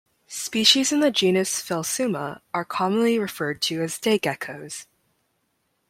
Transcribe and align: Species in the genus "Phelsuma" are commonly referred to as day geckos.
Species 0.25 0.91
in 0.91 0.99
the 1.01 1.11
genus 1.11 1.61
"Phelsuma" 1.61 2.41
are 2.55 2.65
commonly 2.65 3.19
referred 3.19 3.61
to 3.61 3.83
as 3.83 3.99
day 3.99 4.17
geckos. 4.17 4.87